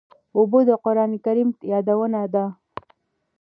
[0.37, 2.45] اوبه د قرآن کریم یادونه ده.